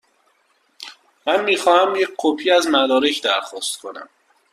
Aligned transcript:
من 1.27 1.43
می 1.43 1.57
خواهم 1.57 1.95
یک 1.95 2.09
کپی 2.17 2.51
از 2.51 2.67
مدرک 2.67 3.23
درخواست 3.23 3.77
کنم. 3.81 4.09